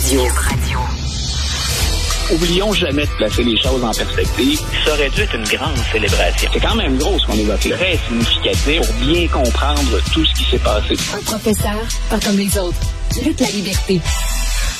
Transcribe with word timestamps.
Radio. 0.00 0.80
Oublions 2.32 2.72
jamais 2.72 3.04
de 3.04 3.10
placer 3.18 3.44
les 3.44 3.56
choses 3.60 3.84
en 3.84 3.92
perspective. 3.92 4.58
Ça 4.84 4.94
aurait 4.94 5.10
dû 5.10 5.20
être 5.20 5.34
une 5.34 5.44
grande 5.44 5.76
célébration. 5.92 6.50
C'est 6.54 6.58
quand 6.58 6.74
même 6.74 6.96
gros 6.96 7.18
ce 7.18 7.26
qu'on 7.26 7.34
évoque 7.34 7.64
là. 7.66 7.76
Très 7.76 7.98
significatif 8.08 8.80
pour 8.80 8.94
bien 9.06 9.28
comprendre 9.28 10.00
tout 10.14 10.24
ce 10.24 10.34
qui 10.34 10.50
s'est 10.50 10.58
passé. 10.58 10.96
Un 11.14 11.22
professeur, 11.22 11.78
pas 12.08 12.18
comme 12.18 12.38
les 12.38 12.58
autres. 12.58 12.78
Luc 13.22 13.38
la 13.40 13.50
liberté. 13.50 14.00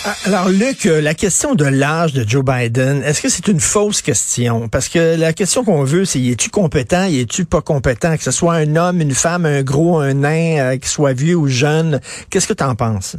Ah, 0.07 0.17
alors, 0.25 0.49
Luc, 0.49 0.87
euh, 0.87 1.03
la 1.03 1.13
question 1.13 1.55
de 1.55 1.67
l'âge 1.67 2.15
de 2.15 2.27
Joe 2.27 2.43
Biden, 2.43 3.03
est-ce 3.03 3.21
que 3.21 3.29
c'est 3.29 3.47
une 3.49 3.61
fausse 3.61 4.01
question? 4.01 4.69
Parce 4.69 4.89
que 4.89 5.17
la 5.17 5.35
question 5.35 5.63
qu'on 5.65 5.85
veut, 5.85 6.07
c'est 6.07 6.23
es-tu 6.23 6.49
compétent, 6.49 7.05
es-tu 7.05 7.45
pas 7.45 7.61
compétent? 7.61 8.17
Que 8.17 8.23
ce 8.23 8.31
soit 8.31 8.55
un 8.55 8.75
homme, 8.77 9.03
une 9.03 9.15
femme, 9.15 9.45
un 9.45 9.63
gros, 9.63 10.01
un 10.01 10.15
nain, 10.15 10.59
euh, 10.59 10.77
qu'il 10.79 10.89
soit 10.89 11.13
vieux 11.13 11.37
ou 11.37 11.47
jeune. 11.47 12.01
Qu'est-ce 12.31 12.49
que 12.49 12.55
tu 12.55 12.65
en 12.65 12.75
penses? 12.75 13.17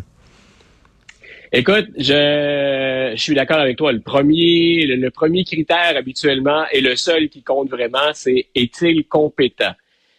Écoute, 1.54 1.88
je, 1.98 3.12
je 3.14 3.22
suis 3.22 3.36
d'accord 3.36 3.58
avec 3.58 3.76
toi. 3.76 3.92
Le 3.92 4.00
premier, 4.00 4.86
le, 4.86 5.12
premier 5.12 5.44
critère 5.44 5.98
habituellement 5.98 6.64
et 6.72 6.80
le 6.80 6.96
seul 6.96 7.28
qui 7.28 7.44
compte 7.44 7.70
vraiment, 7.70 8.14
c'est 8.14 8.48
est-il 8.56 9.06
compétent? 9.06 9.74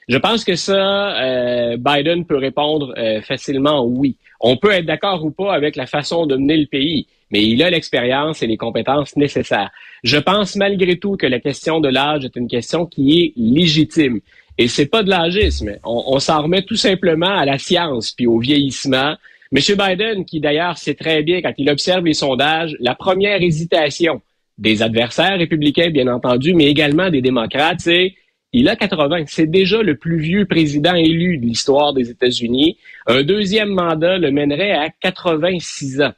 Je 0.08 0.18
pense 0.18 0.44
que 0.44 0.56
ça, 0.56 1.22
euh, 1.22 1.78
Biden 1.78 2.26
peut 2.26 2.36
répondre 2.36 2.92
euh, 2.98 3.22
facilement 3.22 3.82
oui. 3.82 4.16
On 4.40 4.58
peut 4.58 4.72
être 4.72 4.84
d'accord 4.84 5.24
ou 5.24 5.30
pas 5.30 5.54
avec 5.54 5.74
la 5.76 5.86
façon 5.86 6.26
de 6.26 6.36
mener 6.36 6.58
le 6.58 6.66
pays, 6.66 7.06
mais 7.30 7.42
il 7.42 7.62
a 7.62 7.70
l'expérience 7.70 8.42
et 8.42 8.46
les 8.46 8.58
compétences 8.58 9.16
nécessaires. 9.16 9.70
Je 10.04 10.18
pense 10.18 10.54
malgré 10.56 10.98
tout 10.98 11.16
que 11.16 11.26
la 11.26 11.40
question 11.40 11.80
de 11.80 11.88
l'âge 11.88 12.26
est 12.26 12.36
une 12.36 12.48
question 12.48 12.84
qui 12.84 13.20
est 13.20 13.32
légitime. 13.36 14.20
Et 14.58 14.68
c'est 14.68 14.84
pas 14.84 15.02
de 15.02 15.08
l'âgisme. 15.08 15.78
On, 15.82 16.04
on 16.08 16.18
s'en 16.18 16.42
remet 16.42 16.62
tout 16.62 16.76
simplement 16.76 17.34
à 17.34 17.46
la 17.46 17.56
science 17.56 18.12
puis 18.12 18.26
au 18.26 18.38
vieillissement 18.38 19.16
M. 19.52 19.58
Biden, 19.76 20.24
qui 20.24 20.40
d'ailleurs 20.40 20.78
sait 20.78 20.94
très 20.94 21.22
bien 21.22 21.42
quand 21.42 21.52
il 21.58 21.68
observe 21.70 22.04
les 22.04 22.14
sondages, 22.14 22.74
la 22.80 22.94
première 22.94 23.42
hésitation 23.42 24.22
des 24.58 24.82
adversaires 24.82 25.38
républicains, 25.38 25.90
bien 25.90 26.08
entendu, 26.08 26.54
mais 26.54 26.66
également 26.66 27.10
des 27.10 27.20
démocrates, 27.20 27.80
c'est 27.80 28.14
il 28.54 28.68
a 28.68 28.76
80. 28.76 29.24
C'est 29.26 29.50
déjà 29.50 29.82
le 29.82 29.96
plus 29.96 30.18
vieux 30.18 30.44
président 30.44 30.94
élu 30.94 31.38
de 31.38 31.46
l'histoire 31.46 31.94
des 31.94 32.10
États-Unis. 32.10 32.76
Un 33.06 33.22
deuxième 33.22 33.70
mandat 33.70 34.18
le 34.18 34.30
mènerait 34.30 34.72
à 34.72 34.90
86 35.00 36.02
ans. 36.02 36.12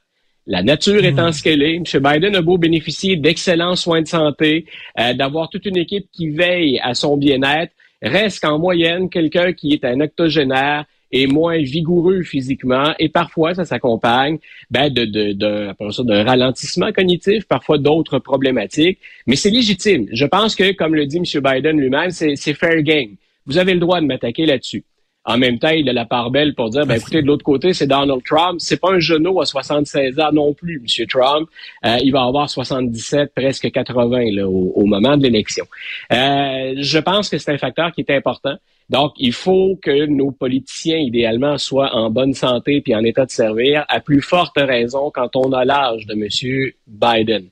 La 0.46 0.62
nature 0.62 1.04
étant 1.04 1.32
ce 1.32 1.42
qu'elle 1.42 1.62
est, 1.62 1.76
M. 1.76 1.84
Biden 1.94 2.36
a 2.36 2.42
beau 2.42 2.58
bénéficier 2.58 3.16
d'excellents 3.16 3.76
soins 3.76 4.02
de 4.02 4.08
santé, 4.08 4.66
euh, 5.00 5.14
d'avoir 5.14 5.48
toute 5.48 5.64
une 5.64 5.78
équipe 5.78 6.06
qui 6.12 6.28
veille 6.28 6.78
à 6.82 6.94
son 6.94 7.16
bien-être, 7.16 7.72
reste 8.02 8.40
qu'en 8.40 8.58
moyenne, 8.58 9.08
quelqu'un 9.08 9.52
qui 9.54 9.72
est 9.72 9.84
un 9.84 10.00
octogénaire 10.00 10.84
est 11.14 11.26
moins 11.26 11.58
vigoureux 11.58 12.22
physiquement 12.22 12.92
et 12.98 13.08
parfois 13.08 13.54
ça 13.54 13.64
s'accompagne 13.64 14.38
ben, 14.70 14.92
de, 14.92 15.04
de, 15.04 15.32
d'un 15.32 16.24
ralentissement 16.24 16.92
cognitif, 16.92 17.44
parfois 17.46 17.78
d'autres 17.78 18.18
problématiques, 18.18 18.98
mais 19.26 19.36
c'est 19.36 19.50
légitime. 19.50 20.06
Je 20.12 20.26
pense 20.26 20.54
que, 20.54 20.72
comme 20.72 20.94
le 20.94 21.06
dit 21.06 21.18
M. 21.18 21.24
Biden 21.42 21.80
lui-même, 21.80 22.10
c'est, 22.10 22.36
c'est 22.36 22.54
fair 22.54 22.82
game. 22.82 23.16
Vous 23.46 23.58
avez 23.58 23.74
le 23.74 23.80
droit 23.80 24.00
de 24.00 24.06
m'attaquer 24.06 24.44
là-dessus. 24.44 24.84
En 25.26 25.38
même 25.38 25.58
temps, 25.58 25.70
il 25.70 25.88
a 25.88 25.94
la 25.94 26.04
part 26.04 26.30
belle 26.30 26.54
pour 26.54 26.68
dire, 26.68 26.84
ben, 26.84 26.96
écoutez, 26.96 27.22
de 27.22 27.26
l'autre 27.26 27.44
côté, 27.44 27.72
c'est 27.72 27.86
Donald 27.86 28.22
Trump. 28.24 28.56
C'est 28.58 28.78
pas 28.78 28.92
un 28.92 28.98
genou 28.98 29.40
à 29.40 29.46
76 29.46 30.20
ans 30.20 30.32
non 30.32 30.52
plus, 30.52 30.82
M. 30.82 31.06
Trump. 31.06 31.48
Euh, 31.86 31.96
il 32.02 32.12
va 32.12 32.24
avoir 32.24 32.50
77, 32.50 33.32
presque 33.34 33.70
80 33.70 34.32
là, 34.32 34.46
au, 34.46 34.84
moment 34.84 35.16
de 35.16 35.22
l'élection. 35.22 35.64
Euh, 36.12 36.74
je 36.76 36.98
pense 36.98 37.30
que 37.30 37.38
c'est 37.38 37.52
un 37.52 37.58
facteur 37.58 37.92
qui 37.92 38.02
est 38.02 38.10
important. 38.10 38.56
Donc, 38.90 39.12
il 39.16 39.32
faut 39.32 39.78
que 39.82 40.06
nos 40.06 40.30
politiciens, 40.30 40.98
idéalement, 40.98 41.56
soient 41.58 41.94
en 41.94 42.10
bonne 42.10 42.34
santé 42.34 42.80
puis 42.80 42.94
en 42.94 43.02
état 43.02 43.24
de 43.24 43.30
servir, 43.30 43.84
à 43.88 44.00
plus 44.00 44.20
forte 44.20 44.56
raison 44.56 45.10
quand 45.12 45.36
on 45.36 45.52
a 45.52 45.64
l'âge 45.64 46.06
de 46.06 46.12
M. 46.12 46.72
Biden. 46.86 47.46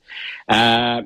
Euh, 0.50 1.03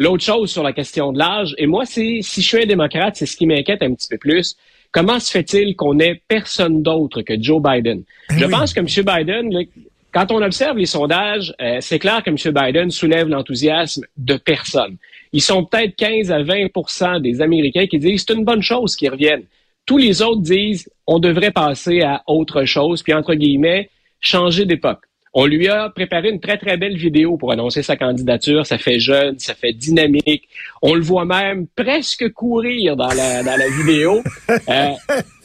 L'autre 0.00 0.24
chose 0.24 0.50
sur 0.50 0.62
la 0.62 0.72
question 0.72 1.12
de 1.12 1.18
l'âge, 1.18 1.54
et 1.58 1.66
moi, 1.66 1.84
c'est 1.84 2.20
si 2.22 2.40
je 2.40 2.48
suis 2.48 2.62
un 2.62 2.64
démocrate, 2.64 3.16
c'est 3.16 3.26
ce 3.26 3.36
qui 3.36 3.46
m'inquiète 3.46 3.82
un 3.82 3.92
petit 3.92 4.08
peu 4.08 4.16
plus. 4.16 4.56
Comment 4.92 5.20
se 5.20 5.30
fait-il 5.30 5.76
qu'on 5.76 5.98
ait 5.98 6.22
personne 6.26 6.82
d'autre 6.82 7.20
que 7.20 7.34
Joe 7.38 7.60
Biden? 7.62 8.02
Eh 8.30 8.38
je 8.38 8.46
pense 8.46 8.72
que 8.72 8.80
M. 8.80 8.86
Biden, 8.86 9.66
quand 10.10 10.32
on 10.32 10.40
observe 10.40 10.78
les 10.78 10.86
sondages, 10.86 11.54
euh, 11.60 11.76
c'est 11.80 11.98
clair 11.98 12.22
que 12.22 12.30
M. 12.30 12.36
Biden 12.36 12.90
soulève 12.90 13.28
l'enthousiasme 13.28 14.06
de 14.16 14.38
personne. 14.38 14.96
Ils 15.34 15.42
sont 15.42 15.66
peut-être 15.66 15.94
15 15.96 16.32
à 16.32 16.42
20% 16.42 17.20
des 17.20 17.42
Américains 17.42 17.86
qui 17.86 17.98
disent 17.98 18.24
c'est 18.26 18.34
une 18.34 18.44
bonne 18.46 18.62
chose 18.62 18.96
qu'ils 18.96 19.10
reviennent. 19.10 19.44
Tous 19.86 19.98
les 19.98 20.22
autres 20.22 20.42
disent 20.42 20.88
on 21.06 21.18
devrait 21.18 21.50
passer 21.50 22.02
à 22.02 22.22
autre 22.26 22.64
chose, 22.64 23.02
puis 23.02 23.12
entre 23.12 23.34
guillemets, 23.34 23.90
changer 24.20 24.64
d'époque. 24.64 25.00
On 25.32 25.46
lui 25.46 25.68
a 25.68 25.90
préparé 25.90 26.30
une 26.30 26.40
très, 26.40 26.58
très 26.58 26.76
belle 26.76 26.96
vidéo 26.96 27.36
pour 27.36 27.52
annoncer 27.52 27.82
sa 27.82 27.96
candidature. 27.96 28.66
Ça 28.66 28.78
fait 28.78 28.98
jeune, 28.98 29.38
ça 29.38 29.54
fait 29.54 29.72
dynamique. 29.72 30.48
On 30.82 30.94
le 30.94 31.02
voit 31.02 31.24
même 31.24 31.68
presque 31.68 32.32
courir 32.32 32.96
dans 32.96 33.12
la, 33.12 33.42
dans 33.44 33.56
la 33.56 33.68
vidéo. 33.68 34.22
Euh, 34.68 34.90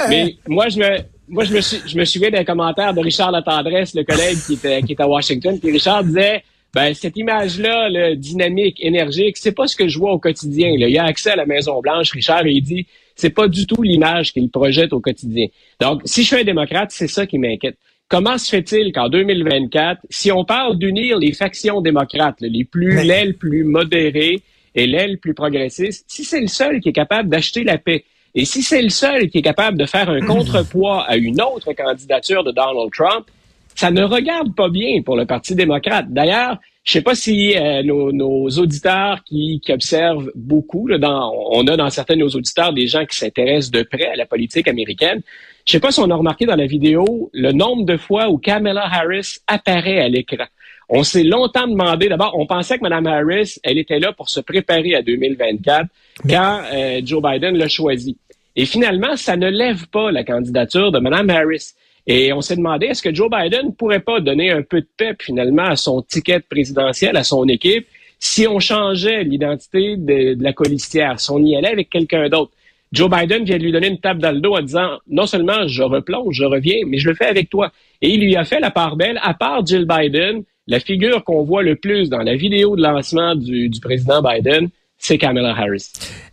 mais 0.09 0.35
moi, 0.47 0.69
je 0.69 0.79
me, 0.79 0.97
moi, 1.28 1.44
je 1.44 1.53
me, 1.53 1.62
suis, 1.62 1.78
je 1.85 1.97
me 1.97 2.06
souviens 2.06 2.31
d'un 2.31 2.44
commentaire 2.44 2.94
de 2.94 3.02
Richard 3.02 3.31
Latendresse, 3.31 3.94
le 3.94 4.03
collègue 4.03 4.38
qui 4.46 4.53
était, 4.53 4.81
qui 4.81 4.94
est 4.94 5.02
à 5.02 5.07
Washington. 5.07 5.59
Puis 5.59 5.72
Richard 5.72 6.03
disait, 6.03 6.44
ben, 6.73 6.94
cette 6.94 7.16
image-là, 7.16 7.90
le 7.90 8.16
dynamique, 8.16 8.84
énergique, 8.84 9.38
c'est 9.38 9.53
pas 9.53 9.67
ce 9.67 9.75
que 9.75 9.88
je 9.88 10.00
vois 10.00 10.12
au 10.12 10.19
quotidien. 10.19 10.69
Il 10.69 10.90
y 10.90 10.97
a 10.97 11.03
accès 11.06 11.31
à 11.31 11.35
la 11.35 11.46
Maison-Blanche, 11.46 12.12
Richard, 12.12 12.46
et 12.46 12.52
il 12.52 12.62
dit, 12.62 12.88
c'est 13.16 13.30
pas 13.30 13.48
du 13.48 13.66
tout 13.66 13.81
l'image 13.81 14.34
qu'il 14.34 14.50
projette 14.50 14.94
au 14.94 15.00
quotidien. 15.00 15.48
Donc, 15.80 16.02
si 16.06 16.22
je 16.22 16.28
suis 16.28 16.38
un 16.38 16.44
démocrate, 16.44 16.92
c'est 16.92 17.08
ça 17.08 17.26
qui 17.26 17.38
m'inquiète. 17.38 17.78
Comment 18.08 18.38
se 18.38 18.50
fait-il 18.50 18.92
qu'en 18.92 19.09
2024, 19.09 20.02
si 20.09 20.31
on 20.31 20.46
parle 20.46 20.78
d'unir 20.78 21.18
les 21.18 21.34
factions 21.34 21.81
démocrates, 21.81 22.38
les 22.40 22.64
plus, 22.64 23.03
l'aile 23.03 23.36
plus 23.36 23.64
modérée 23.64 24.42
et 24.76 24.86
l'aile 24.86 25.18
plus 25.18 25.34
progressiste, 25.34 26.06
si 26.08 26.24
c'est 26.24 26.42
le 26.42 26.48
seul 26.48 26.81
qui 26.81 26.90
est 26.90 26.94
capable 26.94 27.30
d'acheter 27.30 27.64
la 27.64 27.78
paix, 27.78 28.03
et 28.36 28.46
si 28.46 28.62
c'est 28.62 28.81
le 28.81 28.90
seul 28.90 29.30
qui 29.30 29.40
est 29.40 29.42
capable 29.42 29.78
de 29.78 29.86
faire 29.86 30.09
un 30.09 30.20
contrepoids 30.20 31.03
à 31.03 31.16
une 31.16 31.42
autre 31.42 31.74
candidature 31.74 32.44
de 32.44 32.52
Donald 32.52 32.92
Trump, 32.94 33.26
ça 33.74 33.92
ne 33.92 34.03
regarde 34.03 34.53
pas 34.53 34.70
bien 34.70 35.02
pour 35.02 35.16
le 35.16 35.26
Parti 35.26 35.56
démocrate. 35.56 36.06
D'ailleurs, 36.09 36.59
je 36.85 36.91
sais 36.91 37.01
pas 37.01 37.16
si 37.16 37.57
euh, 37.57 37.81
nos, 37.81 38.47
auditeurs 38.47 39.23
qui, 39.23 39.59
observent 39.69 40.31
beaucoup, 40.35 40.88
dans, 40.97 41.34
on 41.51 41.66
a 41.66 41.75
dans 41.75 41.90
certains 41.90 42.16
de 42.16 42.19
nos 42.19 42.29
auditeurs 42.29 42.73
des 42.73 42.85
gens 42.85 43.06
qui 43.06 43.18
s'intéressent 43.18 43.72
de 43.72 43.81
près 43.81 44.06
à 44.06 44.16
la 44.16 44.28
politique 44.28 44.68
américaine. 44.68 45.22
Je 45.66 45.72
sais 45.72 45.79
pas 45.79 45.91
si 45.91 46.00
on 46.00 46.12
a 46.12 46.16
remarqué 46.16 46.46
dans 46.46 46.56
la 46.56 46.68
vidéo 46.68 47.31
le 47.34 47.51
nombre 47.51 47.85
de 47.85 47.97
fois 47.97 48.29
où 48.29 48.38
Kamala 48.38 48.85
Harris 48.85 49.38
apparaît 49.47 50.00
à 50.00 50.07
l'écran. 50.07 50.46
On 50.88 51.01
s'est 51.01 51.23
longtemps 51.23 51.68
demandé, 51.68 52.07
d'abord, 52.07 52.35
on 52.38 52.46
pensait 52.46 52.78
que 52.78 52.84
Mme 52.84 53.07
Harris, 53.07 53.56
elle 53.63 53.79
était 53.79 53.97
là 53.97 54.13
pour 54.13 54.29
se 54.29 54.40
préparer 54.40 54.94
à 54.94 55.02
2024 55.02 55.88
quand 56.29 56.62
euh, 56.72 57.02
Joe 57.03 57.19
Biden 57.19 57.57
l'a 57.57 57.67
choisi. 57.67 58.16
Et 58.56 58.66
finalement, 58.66 59.16
ça 59.16 59.35
ne 59.35 59.50
lève 59.50 59.88
pas 59.88 60.12
la 60.12 60.23
candidature 60.23 60.91
de 60.91 61.00
Mme 61.00 61.31
Harris. 61.31 61.73
Et 62.08 62.34
on 62.34 62.42
s'est 62.42 62.56
demandé, 62.56 62.88
est-ce 62.88 63.02
que 63.02 63.14
Joe 63.14 63.30
Biden 63.30 63.74
pourrait 63.74 64.00
pas 64.00 64.20
donner 64.20 64.52
un 64.52 64.62
peu 64.62 64.82
de 64.82 64.88
pep 64.98 65.22
finalement 65.22 65.66
à 65.66 65.76
son 65.76 66.02
ticket 66.02 66.40
présidentiel, 66.40 67.18
à 67.18 67.24
son 67.24 67.48
équipe, 67.48 67.88
si 68.20 68.48
on 68.48 68.60
changeait 68.60 69.24
l'identité 69.24 69.98
de, 69.98 70.42
la 70.42 70.54
colistière, 70.54 71.20
si 71.20 71.32
on 71.32 71.40
y 71.40 71.56
allait 71.56 71.72
avec 71.72 71.90
quelqu'un 71.90 72.30
d'autre? 72.30 72.52
Joe 72.92 73.10
Biden 73.10 73.44
vient 73.44 73.58
de 73.58 73.64
lui 73.64 73.72
donner 73.72 73.88
une 73.88 74.00
tape 74.00 74.20
dans 74.20 74.32
le 74.32 74.40
dos 74.40 74.56
en 74.56 74.62
disant, 74.62 75.00
non 75.08 75.26
seulement 75.26 75.68
je 75.68 75.84
replonge, 75.84 76.36
je 76.36 76.46
reviens, 76.46 76.82
mais 76.86 76.98
je 76.98 77.10
le 77.10 77.16
fais 77.16 77.26
avec 77.26 77.50
toi. 77.50 77.72
Et 78.02 78.10
il 78.10 78.22
lui 78.22 78.36
a 78.36 78.46
fait 78.46 78.60
la 78.60 78.72
part 78.72 78.96
belle, 78.96 79.20
à 79.22 79.34
part 79.34 79.66
Jill 79.66 79.86
Biden, 79.86 80.44
la 80.68 80.80
figure 80.80 81.24
qu'on 81.24 81.44
voit 81.44 81.64
le 81.64 81.76
plus 81.76 82.10
dans 82.10 82.22
la 82.22 82.36
vidéo 82.36 82.76
de 82.76 82.84
lancement 82.84 83.36
du 83.36 83.70
président 83.82 84.22
Biden, 84.22 84.70
c'est 85.08 85.20
Kamala 85.20 85.56
Harris. 85.56 85.92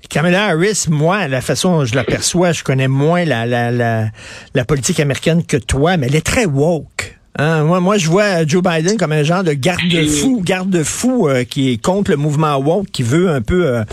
Kamala 0.08 0.46
Harris, 0.46 0.86
moi, 0.88 1.28
la 1.28 1.42
façon 1.42 1.78
dont 1.78 1.84
je 1.84 1.94
l'aperçois, 1.94 2.52
je 2.52 2.64
connais 2.64 2.88
moins 2.88 3.24
la, 3.24 3.44
la, 3.44 3.70
la, 3.70 4.06
la 4.54 4.64
politique 4.64 4.98
américaine 4.98 5.44
que 5.44 5.58
toi, 5.58 5.98
mais 5.98 6.06
elle 6.06 6.14
est 6.14 6.24
très 6.26 6.46
woke. 6.46 7.18
Hein? 7.38 7.64
Moi, 7.64 7.80
moi, 7.80 7.98
je 7.98 8.08
vois 8.08 8.46
Joe 8.46 8.62
Biden 8.62 8.96
comme 8.96 9.12
un 9.12 9.24
genre 9.24 9.44
de 9.44 9.52
garde-fou, 9.52 10.40
garde-fou 10.42 11.28
euh, 11.28 11.44
qui 11.44 11.72
est 11.72 11.82
contre 11.82 12.10
le 12.12 12.16
mouvement 12.16 12.56
woke, 12.56 12.86
qui 12.90 13.02
veut 13.02 13.28
un 13.28 13.42
peu 13.42 13.66
euh, 13.66 13.84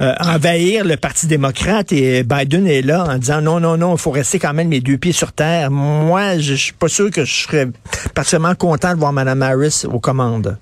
euh, 0.00 0.14
envahir 0.20 0.84
le 0.84 0.96
Parti 0.96 1.26
démocrate. 1.26 1.90
Et 1.90 2.22
Biden 2.22 2.68
est 2.68 2.82
là 2.82 3.06
en 3.08 3.18
disant 3.18 3.40
non, 3.40 3.58
non, 3.58 3.76
non, 3.76 3.96
il 3.96 3.98
faut 3.98 4.12
rester 4.12 4.38
quand 4.38 4.54
même 4.54 4.70
les 4.70 4.80
deux 4.80 4.98
pieds 4.98 5.12
sur 5.12 5.32
terre. 5.32 5.72
Moi, 5.72 6.38
je, 6.38 6.54
je 6.54 6.62
suis 6.62 6.72
pas 6.72 6.88
sûr 6.88 7.10
que 7.10 7.24
je 7.24 7.42
serais 7.42 7.66
particulièrement 8.14 8.54
content 8.54 8.94
de 8.94 8.98
voir 9.00 9.12
Mme 9.12 9.42
Harris 9.42 9.82
aux 9.90 10.00
commandes. 10.00 10.58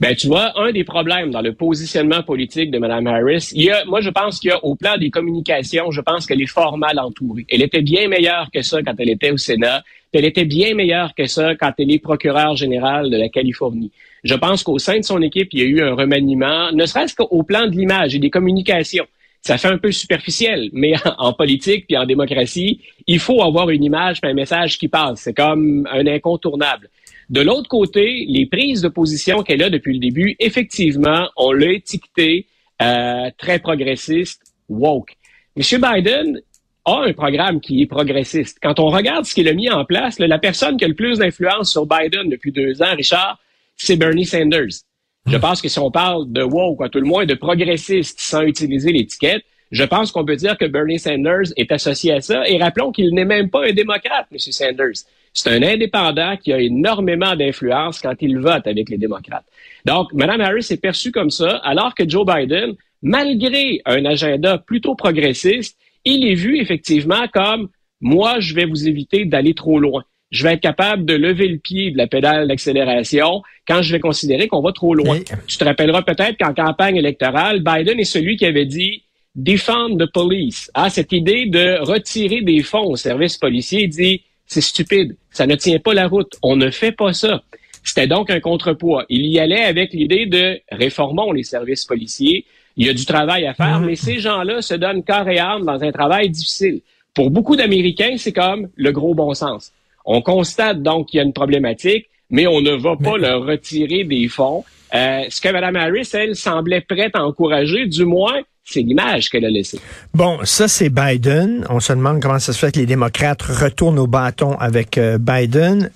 Ben, 0.00 0.14
tu 0.16 0.26
vois, 0.26 0.58
un 0.60 0.72
des 0.72 0.82
problèmes 0.82 1.30
dans 1.30 1.40
le 1.40 1.54
positionnement 1.54 2.22
politique 2.22 2.70
de 2.70 2.78
Mme 2.78 3.06
Harris, 3.06 3.50
il 3.52 3.64
y 3.64 3.70
a, 3.70 3.84
moi, 3.84 4.00
je 4.00 4.10
pense 4.10 4.40
qu'il 4.40 4.50
y 4.50 4.52
a, 4.52 4.64
au 4.64 4.74
plan 4.74 4.98
des 4.98 5.10
communications, 5.10 5.90
je 5.92 6.00
pense 6.00 6.26
qu'elle 6.26 6.42
est 6.42 6.46
fort 6.46 6.76
mal 6.78 6.98
entourée. 6.98 7.46
Elle 7.48 7.62
était 7.62 7.80
bien 7.80 8.08
meilleure 8.08 8.50
que 8.52 8.62
ça 8.62 8.82
quand 8.82 8.94
elle 8.98 9.10
était 9.10 9.30
au 9.30 9.36
Sénat, 9.36 9.84
elle 10.12 10.24
était 10.24 10.44
bien 10.44 10.74
meilleure 10.74 11.14
que 11.14 11.26
ça 11.26 11.54
quand 11.54 11.72
elle 11.78 11.90
est 11.90 11.98
procureure 11.98 12.56
générale 12.56 13.10
de 13.10 13.16
la 13.16 13.28
Californie. 13.28 13.90
Je 14.22 14.34
pense 14.34 14.62
qu'au 14.62 14.78
sein 14.78 14.98
de 14.98 15.04
son 15.04 15.20
équipe, 15.22 15.48
il 15.52 15.58
y 15.60 15.62
a 15.62 15.66
eu 15.66 15.82
un 15.82 15.94
remaniement, 15.94 16.72
ne 16.72 16.86
serait-ce 16.86 17.14
qu'au 17.14 17.42
plan 17.42 17.66
de 17.66 17.72
l'image 17.72 18.14
et 18.14 18.18
des 18.18 18.30
communications. 18.30 19.06
Ça 19.42 19.58
fait 19.58 19.68
un 19.68 19.76
peu 19.76 19.92
superficiel, 19.92 20.70
mais 20.72 20.94
en, 21.18 21.34
politique 21.34 21.86
puis 21.86 21.96
en 21.96 22.06
démocratie, 22.06 22.80
il 23.06 23.18
faut 23.18 23.42
avoir 23.42 23.70
une 23.70 23.84
image 23.84 24.18
un 24.22 24.32
message 24.32 24.78
qui 24.78 24.88
passe. 24.88 25.20
C'est 25.20 25.34
comme 25.34 25.86
un 25.92 26.06
incontournable. 26.06 26.88
De 27.30 27.40
l'autre 27.40 27.68
côté, 27.68 28.26
les 28.28 28.46
prises 28.46 28.82
de 28.82 28.88
position 28.88 29.42
qu'elle 29.42 29.62
a 29.62 29.70
depuis 29.70 29.94
le 29.94 30.00
début, 30.00 30.36
effectivement, 30.38 31.28
on 31.36 31.52
l'a 31.52 31.72
étiqueté 31.72 32.46
euh, 32.82 33.30
très 33.38 33.58
progressiste, 33.58 34.42
woke. 34.68 35.16
M. 35.56 35.62
Biden 35.80 36.40
a 36.84 37.02
un 37.02 37.12
programme 37.12 37.60
qui 37.60 37.82
est 37.82 37.86
progressiste. 37.86 38.58
Quand 38.62 38.78
on 38.78 38.88
regarde 38.88 39.24
ce 39.24 39.34
qu'il 39.34 39.48
a 39.48 39.54
mis 39.54 39.70
en 39.70 39.84
place, 39.84 40.18
la 40.18 40.38
personne 40.38 40.76
qui 40.76 40.84
a 40.84 40.88
le 40.88 40.94
plus 40.94 41.18
d'influence 41.18 41.70
sur 41.70 41.86
Biden 41.86 42.28
depuis 42.28 42.52
deux 42.52 42.82
ans, 42.82 42.94
Richard, 42.94 43.38
c'est 43.76 43.96
Bernie 43.96 44.26
Sanders. 44.26 44.82
Je 45.26 45.36
pense 45.38 45.62
que 45.62 45.68
si 45.68 45.78
on 45.78 45.90
parle 45.90 46.30
de 46.30 46.42
woke, 46.42 46.82
à 46.82 46.90
tout 46.90 46.98
le 46.98 47.06
moins 47.06 47.24
de 47.24 47.34
progressiste 47.34 48.20
sans 48.20 48.42
utiliser 48.42 48.92
l'étiquette, 48.92 49.42
je 49.70 49.84
pense 49.84 50.12
qu'on 50.12 50.24
peut 50.24 50.36
dire 50.36 50.58
que 50.58 50.66
Bernie 50.66 50.98
Sanders 50.98 51.52
est 51.56 51.72
associé 51.72 52.12
à 52.12 52.20
ça. 52.20 52.46
Et 52.48 52.58
rappelons 52.58 52.92
qu'il 52.92 53.14
n'est 53.14 53.24
même 53.24 53.48
pas 53.48 53.66
un 53.66 53.72
démocrate, 53.72 54.26
M. 54.30 54.38
Sanders. 54.38 55.04
C'est 55.34 55.50
un 55.50 55.62
indépendant 55.62 56.36
qui 56.36 56.52
a 56.52 56.60
énormément 56.60 57.34
d'influence 57.34 58.00
quand 58.00 58.14
il 58.20 58.38
vote 58.38 58.66
avec 58.66 58.88
les 58.88 58.98
démocrates. 58.98 59.44
Donc, 59.84 60.12
Mme 60.12 60.40
Harris 60.40 60.68
est 60.70 60.80
perçue 60.80 61.10
comme 61.10 61.30
ça, 61.30 61.56
alors 61.64 61.94
que 61.94 62.08
Joe 62.08 62.24
Biden, 62.24 62.74
malgré 63.02 63.82
un 63.84 64.04
agenda 64.04 64.58
plutôt 64.58 64.94
progressiste, 64.94 65.76
il 66.04 66.24
est 66.26 66.34
vu 66.34 66.60
effectivement 66.60 67.26
comme 67.32 67.68
moi, 68.00 68.38
je 68.38 68.54
vais 68.54 68.64
vous 68.64 68.86
éviter 68.86 69.24
d'aller 69.24 69.54
trop 69.54 69.80
loin. 69.80 70.04
Je 70.30 70.44
vais 70.44 70.54
être 70.54 70.60
capable 70.60 71.04
de 71.04 71.14
lever 71.14 71.48
le 71.48 71.58
pied 71.58 71.90
de 71.90 71.96
la 71.96 72.06
pédale 72.06 72.48
d'accélération 72.48 73.42
quand 73.66 73.82
je 73.82 73.92
vais 73.92 74.00
considérer 74.00 74.46
qu'on 74.46 74.62
va 74.62 74.72
trop 74.72 74.94
loin. 74.94 75.20
Tu 75.46 75.56
te 75.56 75.64
rappelleras 75.64 76.02
peut-être 76.02 76.36
qu'en 76.38 76.54
campagne 76.54 76.96
électorale, 76.96 77.60
Biden 77.60 77.98
est 77.98 78.04
celui 78.04 78.36
qui 78.36 78.44
avait 78.44 78.66
dit 78.66 79.04
defend 79.34 79.96
the 79.96 80.06
police. 80.12 80.70
Ah, 80.74 80.90
cette 80.90 81.12
idée 81.12 81.46
de 81.46 81.78
retirer 81.80 82.42
des 82.42 82.62
fonds 82.62 82.90
au 82.90 82.96
service 82.96 83.36
policier 83.36 83.88
dit 83.88 84.22
c'est 84.46 84.60
stupide, 84.60 85.16
ça 85.30 85.46
ne 85.46 85.54
tient 85.56 85.78
pas 85.78 85.94
la 85.94 86.06
route, 86.06 86.36
on 86.42 86.56
ne 86.56 86.70
fait 86.70 86.92
pas 86.92 87.12
ça. 87.12 87.42
C'était 87.82 88.06
donc 88.06 88.30
un 88.30 88.40
contrepoids. 88.40 89.04
Il 89.08 89.26
y 89.26 89.38
allait 89.38 89.64
avec 89.64 89.92
l'idée 89.92 90.26
de 90.26 90.60
réformons 90.70 91.32
les 91.32 91.42
services 91.42 91.84
policiers. 91.84 92.46
Il 92.76 92.86
y 92.86 92.90
a 92.90 92.94
du 92.94 93.04
travail 93.04 93.46
à 93.46 93.54
faire, 93.54 93.80
mhm. 93.80 93.86
mais 93.86 93.94
ces 93.94 94.18
gens-là 94.18 94.62
se 94.62 94.74
donnent 94.74 95.04
corps 95.04 95.28
et 95.28 95.38
âme 95.38 95.64
dans 95.64 95.82
un 95.82 95.92
travail 95.92 96.30
difficile. 96.30 96.80
Pour 97.12 97.30
beaucoup 97.30 97.56
d'Américains, 97.56 98.16
c'est 98.16 98.32
comme 98.32 98.68
le 98.74 98.90
gros 98.90 99.14
bon 99.14 99.34
sens. 99.34 99.70
On 100.04 100.22
constate 100.22 100.82
donc 100.82 101.08
qu'il 101.08 101.18
y 101.18 101.20
a 101.20 101.24
une 101.24 101.32
problématique, 101.32 102.06
mais 102.30 102.46
on 102.46 102.60
ne 102.60 102.72
va 102.72 102.96
pas 102.96 103.16
leur 103.16 103.44
retirer 103.44 104.04
des 104.04 104.28
fonds. 104.28 104.64
Euh, 104.94 105.24
ce 105.28 105.40
que 105.40 105.48
Mme 105.48 105.76
Harris, 105.76 106.08
elle, 106.14 106.36
semblait 106.36 106.80
prête 106.80 107.14
à 107.14 107.24
encourager, 107.24 107.86
du 107.86 108.04
moins, 108.04 108.40
c'est 108.64 108.80
l'image 108.80 109.28
qu'elle 109.28 109.44
a 109.44 109.50
laissée. 109.50 109.78
Bon, 110.14 110.38
ça 110.44 110.68
c'est 110.68 110.88
Biden. 110.88 111.66
On 111.68 111.80
se 111.80 111.92
demande 111.92 112.20
comment 112.20 112.38
ça 112.38 112.52
se 112.52 112.58
fait 112.58 112.72
que 112.72 112.78
les 112.78 112.86
démocrates 112.86 113.42
retournent 113.42 113.98
au 113.98 114.06
bâton 114.06 114.56
avec 114.58 114.98
euh, 114.98 115.18
Biden. 115.18 115.90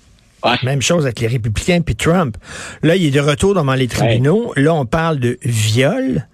Même 0.63 0.81
chose 0.81 1.05
avec 1.05 1.19
les 1.19 1.27
républicains 1.27 1.81
puis 1.81 1.95
Trump. 1.95 2.37
Là, 2.81 2.95
il 2.95 3.07
est 3.07 3.11
de 3.11 3.19
retour 3.19 3.55
devant 3.55 3.73
les 3.73 3.89
tribunaux. 3.89 4.53
Là, 4.55 4.73
on 4.73 4.85
parle 4.85 5.19
de 5.19 5.37
viol. 5.43 6.25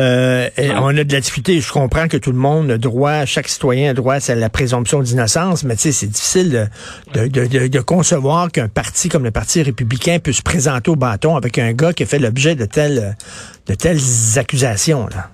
Euh, 0.00 0.48
on 0.58 0.96
a 0.96 1.04
de 1.04 1.12
la 1.12 1.20
difficulté. 1.20 1.60
Je 1.60 1.70
comprends 1.70 2.08
que 2.08 2.16
tout 2.16 2.32
le 2.32 2.38
monde 2.38 2.70
a 2.70 2.78
droit, 2.78 3.26
chaque 3.26 3.48
citoyen 3.48 3.90
a 3.90 3.94
droit 3.94 4.14
à 4.26 4.34
la 4.34 4.48
présomption 4.48 5.02
d'innocence, 5.02 5.64
mais 5.64 5.76
tu 5.76 5.82
sais, 5.82 5.92
c'est 5.92 6.06
difficile 6.06 6.70
de, 7.12 7.28
de, 7.28 7.46
de, 7.46 7.66
de 7.66 7.80
concevoir 7.80 8.50
qu'un 8.50 8.68
parti 8.68 9.10
comme 9.10 9.24
le 9.24 9.30
Parti 9.32 9.62
républicain 9.62 10.18
puisse 10.18 10.38
se 10.38 10.42
présenter 10.42 10.90
au 10.90 10.96
bâton 10.96 11.36
avec 11.36 11.58
un 11.58 11.74
gars 11.74 11.92
qui 11.92 12.04
a 12.04 12.06
fait 12.06 12.18
l'objet 12.18 12.54
de 12.54 12.64
telles, 12.64 13.16
de 13.66 13.74
telles 13.74 14.00
accusations. 14.36 15.08
Là. 15.08 15.31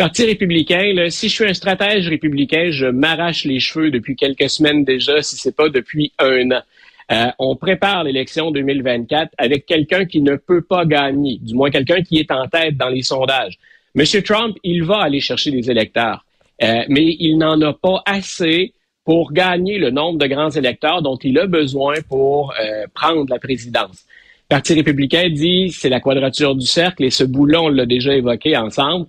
Parti 0.00 0.24
républicain, 0.24 1.10
si 1.10 1.28
je 1.28 1.34
suis 1.34 1.44
un 1.44 1.52
stratège 1.52 2.08
républicain, 2.08 2.70
je 2.70 2.86
m'arrache 2.86 3.44
les 3.44 3.60
cheveux 3.60 3.90
depuis 3.90 4.16
quelques 4.16 4.48
semaines 4.48 4.82
déjà, 4.82 5.20
si 5.20 5.36
c'est 5.36 5.54
pas 5.54 5.68
depuis 5.68 6.10
un 6.18 6.52
an. 6.52 6.62
Euh, 7.12 7.26
on 7.38 7.54
prépare 7.54 8.04
l'élection 8.04 8.50
2024 8.50 9.32
avec 9.36 9.66
quelqu'un 9.66 10.06
qui 10.06 10.22
ne 10.22 10.36
peut 10.36 10.62
pas 10.62 10.86
gagner, 10.86 11.36
du 11.42 11.54
moins 11.54 11.68
quelqu'un 11.68 12.00
qui 12.00 12.16
est 12.16 12.30
en 12.30 12.48
tête 12.48 12.78
dans 12.78 12.88
les 12.88 13.02
sondages. 13.02 13.58
Monsieur 13.94 14.22
Trump, 14.22 14.56
il 14.64 14.84
va 14.84 15.02
aller 15.02 15.20
chercher 15.20 15.50
des 15.50 15.70
électeurs, 15.70 16.24
euh, 16.62 16.82
mais 16.88 17.14
il 17.20 17.36
n'en 17.36 17.60
a 17.60 17.74
pas 17.74 18.02
assez 18.06 18.72
pour 19.04 19.34
gagner 19.34 19.76
le 19.76 19.90
nombre 19.90 20.18
de 20.18 20.28
grands 20.28 20.48
électeurs 20.48 21.02
dont 21.02 21.18
il 21.18 21.38
a 21.38 21.46
besoin 21.46 21.96
pour 22.08 22.54
euh, 22.58 22.86
prendre 22.94 23.26
la 23.28 23.38
présidence. 23.38 24.06
Parti 24.48 24.72
républicain 24.72 25.28
dit 25.28 25.70
c'est 25.72 25.90
la 25.90 26.00
quadrature 26.00 26.54
du 26.54 26.64
cercle 26.64 27.04
et 27.04 27.10
ce 27.10 27.24
boulot, 27.24 27.64
on 27.64 27.68
l'a 27.68 27.84
déjà 27.84 28.14
évoqué 28.14 28.56
ensemble. 28.56 29.06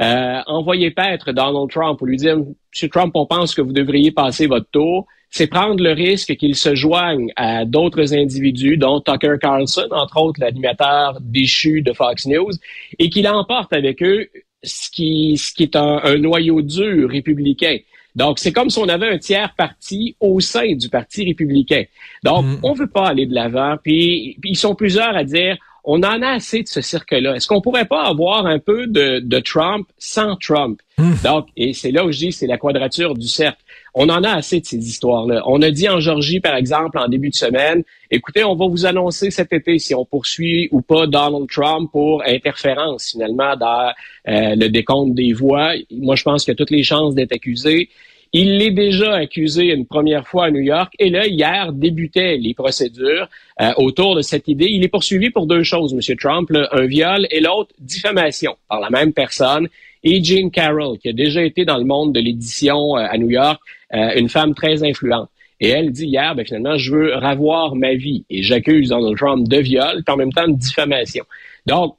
Euh, 0.00 0.40
envoyer 0.46 0.90
paître 0.90 1.32
Donald 1.32 1.70
Trump 1.70 1.98
pour 1.98 2.06
lui 2.06 2.16
dire, 2.16 2.36
Monsieur 2.72 2.88
Trump, 2.88 3.12
on 3.14 3.26
pense 3.26 3.54
que 3.54 3.62
vous 3.62 3.72
devriez 3.72 4.10
passer 4.10 4.46
votre 4.46 4.68
tour, 4.70 5.06
c'est 5.30 5.46
prendre 5.46 5.82
le 5.82 5.92
risque 5.92 6.36
qu'il 6.36 6.56
se 6.56 6.74
joigne 6.74 7.32
à 7.36 7.64
d'autres 7.64 8.14
individus, 8.14 8.76
dont 8.76 9.00
Tucker 9.00 9.36
Carlson, 9.40 9.88
entre 9.92 10.20
autres 10.20 10.40
l'animateur 10.40 11.18
déchu 11.20 11.82
de 11.82 11.92
Fox 11.92 12.26
News, 12.26 12.52
et 12.98 13.08
qu'il 13.08 13.28
emporte 13.28 13.72
avec 13.72 14.02
eux 14.02 14.28
ce 14.64 14.90
qui, 14.90 15.36
ce 15.36 15.52
qui 15.52 15.64
est 15.64 15.76
un, 15.76 16.00
un 16.02 16.18
noyau 16.18 16.62
dur 16.62 17.08
républicain. 17.10 17.78
Donc, 18.14 18.38
c'est 18.38 18.52
comme 18.52 18.70
si 18.70 18.78
on 18.78 18.88
avait 18.88 19.08
un 19.08 19.18
tiers 19.18 19.54
parti 19.56 20.16
au 20.20 20.38
sein 20.40 20.74
du 20.74 20.88
Parti 20.88 21.24
républicain. 21.24 21.84
Donc, 22.22 22.44
mm. 22.44 22.58
on 22.62 22.72
veut 22.72 22.88
pas 22.88 23.08
aller 23.08 23.26
de 23.26 23.34
l'avant. 23.34 23.76
Puis, 23.82 24.38
puis, 24.40 24.52
ils 24.52 24.56
sont 24.56 24.74
plusieurs 24.74 25.16
à 25.16 25.24
dire, 25.24 25.56
on 25.84 26.02
en 26.02 26.22
a 26.22 26.28
assez 26.28 26.62
de 26.62 26.68
ce 26.68 26.80
cirque-là. 26.80 27.36
Est-ce 27.36 27.46
qu'on 27.46 27.60
pourrait 27.60 27.84
pas 27.84 28.04
avoir 28.04 28.46
un 28.46 28.58
peu 28.58 28.86
de, 28.86 29.40
Trump 29.40 29.86
sans 29.98 30.36
Trump? 30.36 30.80
Hmm. 30.96 31.12
Donc, 31.22 31.48
et 31.56 31.74
c'est 31.74 31.90
là 31.90 32.04
où 32.04 32.12
je 32.12 32.18
dis, 32.18 32.32
c'est 32.32 32.46
la 32.46 32.56
quadrature 32.56 33.14
du 33.14 33.28
cercle. 33.28 33.58
On 33.92 34.08
en 34.08 34.24
a 34.24 34.30
assez 34.30 34.60
de 34.60 34.66
ces 34.66 34.78
histoires-là. 34.78 35.42
On 35.46 35.60
a 35.62 35.70
dit 35.70 35.88
en 35.88 36.00
Georgie, 36.00 36.40
par 36.40 36.56
exemple, 36.56 36.98
en 36.98 37.06
début 37.06 37.28
de 37.28 37.34
semaine, 37.34 37.84
écoutez, 38.10 38.42
on 38.44 38.56
va 38.56 38.66
vous 38.66 38.86
annoncer 38.86 39.30
cet 39.30 39.52
été 39.52 39.78
si 39.78 39.94
on 39.94 40.04
poursuit 40.04 40.68
ou 40.72 40.80
pas 40.80 41.06
Donald 41.06 41.48
Trump 41.48 41.90
pour 41.92 42.22
interférence, 42.26 43.10
finalement, 43.12 43.54
dans 43.56 43.92
euh, 44.28 44.54
le 44.56 44.68
décompte 44.68 45.14
des 45.14 45.32
voix. 45.32 45.72
Moi, 45.90 46.16
je 46.16 46.22
pense 46.22 46.48
a 46.48 46.54
toutes 46.54 46.70
les 46.70 46.82
chances 46.82 47.14
d'être 47.14 47.32
accusé. 47.32 47.90
Il 48.36 48.58
l'est 48.58 48.72
déjà 48.72 49.14
accusé 49.14 49.66
une 49.66 49.86
première 49.86 50.26
fois 50.26 50.46
à 50.46 50.50
New 50.50 50.60
York 50.60 50.92
et 50.98 51.08
là, 51.08 51.24
hier, 51.24 51.72
débutaient 51.72 52.36
les 52.36 52.52
procédures 52.52 53.28
euh, 53.60 53.70
autour 53.76 54.16
de 54.16 54.22
cette 54.22 54.48
idée. 54.48 54.66
Il 54.68 54.82
est 54.82 54.88
poursuivi 54.88 55.30
pour 55.30 55.46
deux 55.46 55.62
choses, 55.62 55.94
M. 55.94 56.16
Trump, 56.16 56.50
un 56.72 56.86
viol 56.86 57.28
et 57.30 57.38
l'autre, 57.38 57.72
diffamation 57.78 58.56
par 58.68 58.80
la 58.80 58.90
même 58.90 59.12
personne. 59.12 59.68
Et 60.02 60.22
Jean 60.22 60.50
Carroll, 60.50 60.98
qui 60.98 61.10
a 61.10 61.12
déjà 61.12 61.44
été 61.44 61.64
dans 61.64 61.78
le 61.78 61.84
monde 61.84 62.12
de 62.12 62.18
l'édition 62.18 62.96
euh, 62.96 63.06
à 63.08 63.16
New 63.18 63.30
York, 63.30 63.62
euh, 63.94 64.10
une 64.16 64.28
femme 64.28 64.52
très 64.52 64.82
influente. 64.82 65.30
Et 65.60 65.68
elle 65.68 65.92
dit 65.92 66.06
hier, 66.06 66.34
ben, 66.34 66.44
finalement, 66.44 66.76
je 66.76 66.92
veux 66.92 67.14
ravoir 67.14 67.76
ma 67.76 67.94
vie 67.94 68.24
et 68.30 68.42
j'accuse 68.42 68.88
Donald 68.88 69.16
Trump 69.16 69.46
de 69.46 69.58
viol, 69.58 70.02
puis 70.04 70.12
en 70.12 70.16
même 70.16 70.32
temps 70.32 70.48
de 70.48 70.58
diffamation. 70.58 71.24
Donc, 71.66 71.94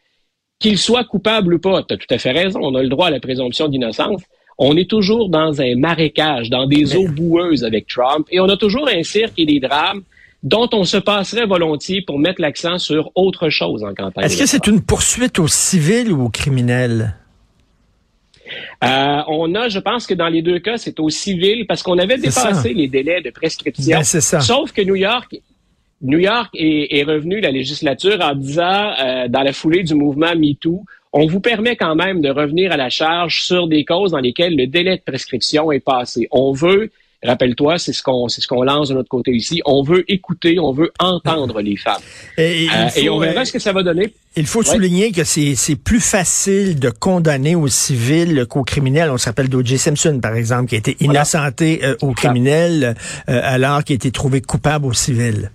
qu'il 0.60 0.78
soit 0.78 1.06
coupable 1.06 1.54
ou 1.54 1.60
pas, 1.60 1.82
tu 1.84 1.94
as 1.94 1.98
tout 1.98 2.14
à 2.14 2.18
fait 2.18 2.32
raison, 2.32 2.60
on 2.62 2.76
a 2.76 2.84
le 2.84 2.90
droit 2.90 3.08
à 3.08 3.12
la 3.12 3.22
présomption 3.22 3.70
d'innocence, 3.70 4.22
on 4.58 4.78
est 4.78 4.90
toujours 4.90 5.30
dans 5.30 5.62
un 5.62 5.76
marécage, 5.76 6.50
dans 6.50 6.66
des 6.66 6.96
eaux 6.96 7.08
boueuses 7.08 7.64
avec 7.64 7.88
Trump, 7.88 8.28
et 8.32 8.40
on 8.40 8.48
a 8.50 8.58
toujours 8.58 8.88
un 8.88 9.04
cirque 9.04 9.34
et 9.38 9.46
des 9.46 9.60
drames 9.60 10.02
dont 10.44 10.70
on 10.74 10.84
se 10.84 10.98
passerait 10.98 11.48
volontiers 11.48 12.02
pour 12.02 12.20
mettre 12.20 12.40
l'accent 12.40 12.78
sur 12.78 13.12
autre 13.16 13.50
chose 13.50 13.84
en 13.84 13.94
campagne. 13.94 14.26
Est-ce 14.26 14.38
que 14.38 14.46
c'est 14.46 14.68
une 14.68 14.82
poursuite 14.82 15.40
aux 15.40 15.48
civils 15.48 16.12
ou 16.12 16.26
aux 16.26 16.30
criminels? 16.30 17.16
Euh, 18.84 19.22
on 19.28 19.56
a, 19.56 19.70
je 19.70 19.80
pense 19.80 20.06
que 20.06 20.14
dans 20.14 20.28
les 20.28 20.44
deux 20.44 20.60
cas, 20.60 20.78
c'est 20.78 21.00
au 21.00 21.10
civil 21.10 21.66
parce 21.66 21.82
qu'on 21.82 21.98
avait 21.98 22.18
dépassé 22.18 22.74
les 22.74 22.88
délais 22.88 23.22
de 23.22 23.32
prescription. 23.32 23.98
Ben, 23.98 24.04
ça. 24.04 24.40
Sauf 24.40 24.72
que 24.72 24.84
New 24.84 24.96
York, 24.96 25.36
New 26.02 26.20
York 26.20 26.52
est, 26.54 27.04
revenu 27.04 27.40
la 27.42 27.50
législature 27.50 28.20
en 28.22 28.36
disant, 28.36 28.92
euh, 29.00 29.28
dans 29.28 29.42
la 29.42 29.52
foulée 29.52 29.84
du 29.84 29.96
mouvement 29.96 30.36
MeToo, 30.36 30.86
on 31.18 31.28
vous 31.28 31.40
permet 31.40 31.78
quand 31.78 31.96
même 31.96 32.22
de 32.22 32.30
revenir 32.30 32.74
à 32.74 32.78
la 32.78 32.90
charge 32.90 33.42
sur 33.42 33.68
des 33.70 33.86
causes 33.86 34.12
dans 34.12 34.20
lesquelles 34.20 34.56
le 34.56 34.68
délai 34.68 34.98
de 34.98 35.02
prescription 35.02 35.72
est 35.72 35.80
passé. 35.80 36.28
On 36.30 36.52
veut 36.52 36.92
Rappelle-toi, 37.24 37.80
c'est 37.80 37.94
ce 37.94 38.04
qu'on 38.04 38.28
c'est 38.28 38.42
ce 38.42 38.48
qu'on 38.48 38.62
lance 38.62 38.90
de 38.90 38.94
notre 38.94 39.10
côté 39.10 39.32
ici. 39.32 39.60
On 39.66 39.82
veut 39.82 40.04
écouter, 40.12 40.60
on 40.60 40.74
veut 40.74 40.92
entendre 41.00 41.60
les 41.62 41.76
femmes. 41.76 42.02
Et, 42.38 42.68
euh, 42.68 43.10
on 43.10 43.18
verra 43.18 43.46
ce 43.46 43.54
que 43.54 43.58
ça 43.58 43.72
va 43.72 43.82
donner. 43.82 44.14
Il 44.36 44.46
faut 44.46 44.62
souligner 44.62 45.12
que 45.12 45.24
c'est 45.24 45.76
plus 45.76 46.02
facile 46.02 46.78
de 46.78 46.92
condamner 46.92 47.56
aux 47.56 47.70
civils 47.70 48.46
qu'aux 48.48 48.64
criminels. 48.64 49.10
On 49.10 49.18
s'appelle 49.18 49.50
d'O.J. 49.50 49.80
Simpson, 49.80 50.20
par 50.22 50.36
exemple, 50.36 50.68
qui 50.70 50.76
a 50.76 50.78
été 50.78 50.98
innocenté 51.00 51.84
euh, 51.84 51.96
aux 52.02 52.12
criminels 52.12 52.96
euh, 53.28 53.40
alors 53.44 53.84
qu'il 53.84 53.94
a 53.94 53.96
été 53.96 54.12
trouvé 54.12 54.42
coupable 54.42 54.86
aux 54.86 54.94
civils. 54.94 55.50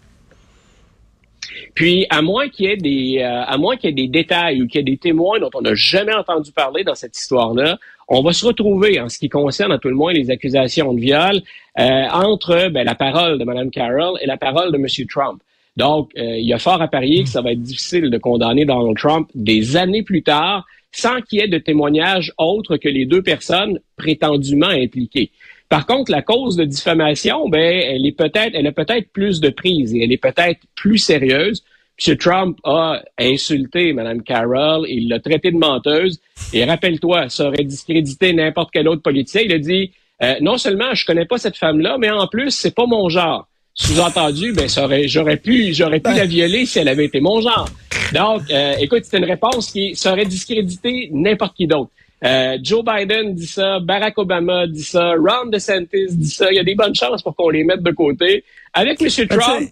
Puis, 1.74 2.06
à 2.10 2.22
moins 2.22 2.48
qu'il 2.48 2.66
y 2.66 2.68
ait 2.70 2.76
des, 2.76 3.18
euh, 3.20 3.42
à 3.44 3.56
moins 3.58 3.76
qu'il 3.76 3.90
y 3.90 3.92
ait 3.92 4.06
des 4.06 4.08
détails 4.08 4.62
ou 4.62 4.66
qu'il 4.66 4.78
y 4.78 4.80
ait 4.80 4.92
des 4.92 4.96
témoins 4.96 5.38
dont 5.38 5.50
on 5.54 5.62
n'a 5.62 5.74
jamais 5.74 6.14
entendu 6.14 6.52
parler 6.52 6.84
dans 6.84 6.94
cette 6.94 7.16
histoire-là, 7.16 7.78
on 8.08 8.22
va 8.22 8.32
se 8.32 8.44
retrouver, 8.44 9.00
en 9.00 9.08
ce 9.08 9.18
qui 9.18 9.28
concerne 9.28 9.72
à 9.72 9.78
tout 9.78 9.88
le 9.88 9.94
moins 9.94 10.12
les 10.12 10.30
accusations 10.30 10.92
de 10.92 11.00
viol, 11.00 11.40
euh, 11.78 12.04
entre 12.12 12.68
ben, 12.68 12.84
la 12.84 12.94
parole 12.94 13.38
de 13.38 13.44
Mme 13.44 13.70
Carroll 13.70 14.18
et 14.20 14.26
la 14.26 14.36
parole 14.36 14.72
de 14.72 14.76
M. 14.76 14.86
Trump. 15.08 15.40
Donc, 15.76 16.10
euh, 16.16 16.36
il 16.36 16.46
y 16.46 16.52
a 16.52 16.58
fort 16.58 16.82
à 16.82 16.88
parier 16.88 17.22
que 17.22 17.28
ça 17.28 17.40
va 17.40 17.52
être 17.52 17.62
difficile 17.62 18.10
de 18.10 18.18
condamner 18.18 18.64
Donald 18.64 18.96
Trump 18.96 19.28
des 19.34 19.76
années 19.76 20.02
plus 20.02 20.22
tard 20.22 20.66
sans 20.92 21.20
qu'il 21.20 21.38
y 21.38 21.42
ait 21.42 21.48
de 21.48 21.58
témoignages 21.58 22.32
autres 22.36 22.76
que 22.76 22.88
les 22.88 23.06
deux 23.06 23.22
personnes 23.22 23.78
prétendument 23.96 24.66
impliquées. 24.66 25.30
Par 25.70 25.86
contre, 25.86 26.10
la 26.10 26.20
cause 26.20 26.56
de 26.56 26.64
diffamation, 26.64 27.48
ben, 27.48 27.60
elle 27.60 28.04
est 28.04 28.16
peut-être, 28.16 28.50
elle 28.54 28.66
a 28.66 28.72
peut-être 28.72 29.12
plus 29.12 29.40
de 29.40 29.50
prise 29.50 29.94
et 29.94 30.02
elle 30.02 30.10
est 30.12 30.18
peut-être 30.18 30.58
plus 30.74 30.98
sérieuse. 30.98 31.62
M. 32.04 32.16
Trump 32.16 32.58
a 32.64 33.02
insulté 33.18 33.92
Mme 33.92 34.22
Carroll, 34.24 34.84
il 34.88 35.08
l'a 35.08 35.20
traité 35.20 35.52
de 35.52 35.56
menteuse. 35.56 36.20
Et 36.52 36.64
rappelle-toi, 36.64 37.28
ça 37.28 37.46
aurait 37.46 37.62
discrédité 37.62 38.32
n'importe 38.32 38.70
quel 38.72 38.88
autre 38.88 39.02
politicien. 39.02 39.42
Il 39.42 39.52
a 39.52 39.58
dit, 39.58 39.92
euh, 40.22 40.34
non 40.40 40.58
seulement 40.58 40.92
je 40.92 41.06
connais 41.06 41.24
pas 41.24 41.38
cette 41.38 41.56
femme-là, 41.56 41.98
mais 41.98 42.10
en 42.10 42.26
plus, 42.26 42.50
c'est 42.50 42.74
pas 42.74 42.86
mon 42.86 43.08
genre. 43.08 43.46
Sous-entendu, 43.74 44.52
ben, 44.52 44.68
j'aurais 45.06 45.36
pu, 45.36 45.72
j'aurais 45.72 46.00
pu 46.00 46.12
la 46.12 46.26
violer 46.26 46.66
si 46.66 46.80
elle 46.80 46.88
avait 46.88 47.04
été 47.04 47.20
mon 47.20 47.40
genre. 47.40 47.68
Donc, 48.12 48.42
euh, 48.50 48.74
écoute, 48.80 49.02
c'est 49.04 49.18
une 49.18 49.24
réponse 49.24 49.70
qui 49.70 49.94
aurait 50.04 50.26
discrédité 50.26 51.10
n'importe 51.12 51.56
qui 51.56 51.68
d'autre. 51.68 51.92
Euh, 52.22 52.58
Joe 52.62 52.84
Biden 52.84 53.34
dit 53.34 53.46
ça, 53.46 53.80
Barack 53.80 54.18
Obama 54.18 54.66
dit 54.66 54.82
ça, 54.82 55.12
Ron 55.14 55.46
DeSantis 55.50 56.08
dit 56.10 56.30
ça. 56.30 56.50
Il 56.50 56.56
y 56.56 56.58
a 56.58 56.64
des 56.64 56.74
bonnes 56.74 56.94
chances 56.94 57.22
pour 57.22 57.34
qu'on 57.34 57.48
les 57.50 57.64
mette 57.64 57.82
de 57.82 57.90
côté. 57.92 58.44
Avec 58.74 59.00
M. 59.00 59.08
Trump, 59.28 59.70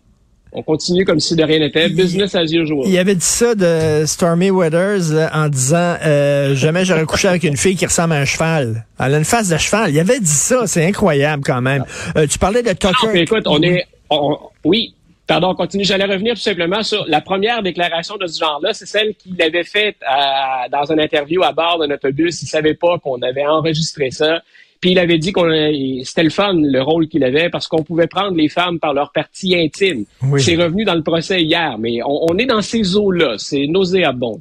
on 0.53 0.63
continue 0.63 1.05
comme 1.05 1.21
si 1.21 1.37
de 1.37 1.43
rien 1.43 1.59
n'était. 1.59 1.91
Business 1.91 2.35
as 2.35 2.45
usual. 2.45 2.87
Il 2.87 2.97
avait 2.97 3.15
dit 3.15 3.21
ça 3.21 3.55
de 3.55 4.07
Stormy 4.07 4.51
Weathers 4.51 5.31
en 5.35 5.49
disant 5.49 5.97
euh, 6.05 6.55
jamais 6.55 6.87
j'aurais 6.87 7.05
couché 7.05 7.29
avec 7.29 7.45
une 7.45 7.57
fille 7.57 7.77
qui 7.77 7.85
ressemble 7.85 8.15
à 8.15 8.17
un 8.17 8.25
cheval. 8.25 8.87
Elle 8.99 9.15
a 9.15 9.19
une 9.19 9.25
face 9.25 9.49
de 9.51 9.59
cheval. 9.59 9.91
Il 9.91 10.01
avait 10.01 10.21
dit 10.21 10.27
ça. 10.27 10.67
C'est 10.67 10.87
incroyable 10.87 11.43
quand 11.45 11.61
même. 11.61 11.85
Euh, 12.17 12.27
tu 12.27 12.39
parlais 12.39 12.63
de 12.63 12.71
Tucker. 12.71 13.09
Non, 13.09 13.13
écoute, 13.13 13.45
on 13.47 13.63
est, 13.63 13.85
oui, 14.65 14.95
Pardon, 15.29 15.55
continue. 15.55 15.85
J'allais 15.85 16.07
revenir 16.07 16.35
tout 16.35 16.41
simplement 16.41 16.83
sur 16.83 17.05
la 17.07 17.21
première 17.21 17.63
déclaration 17.63 18.17
de 18.17 18.27
ce 18.27 18.39
genre-là. 18.39 18.73
C'est 18.73 18.87
celle 18.87 19.15
qu'il 19.15 19.41
avait 19.43 19.63
faite 19.63 19.97
dans 20.73 20.91
une 20.91 21.01
interview 21.01 21.43
à 21.43 21.53
bord 21.53 21.79
d'un 21.79 21.95
autobus. 21.95 22.43
Il 22.43 22.47
savait 22.47 22.75
pas 22.75 22.99
qu'on 22.99 23.21
avait 23.21 23.47
enregistré 23.47 24.11
ça. 24.11 24.41
Puis 24.81 24.93
il 24.93 24.99
avait 24.99 25.19
dit 25.19 25.33
qu'on 25.33 25.51
c'était 26.05 26.23
le 26.23 26.31
fun, 26.31 26.55
le 26.55 26.81
rôle 26.81 27.09
qu'il 27.09 27.25
avait, 27.25 27.51
parce 27.51 27.67
qu'on 27.67 27.83
pouvait 27.83 28.07
prendre 28.07 28.37
les 28.37 28.49
femmes 28.49 28.79
par 28.79 28.95
leur 28.95 29.13
partie 29.13 29.55
intime. 29.55 30.05
C'est 30.39 30.57
revenu 30.57 30.85
dans 30.85 30.95
le 30.95 31.03
procès 31.03 31.43
hier, 31.43 31.77
mais 31.79 31.99
on, 32.07 32.39
est 32.39 32.47
dans 32.47 32.63
ces 32.63 32.97
eaux-là. 32.97 33.35
C'est 33.37 33.67
nauséabond. 33.67 34.39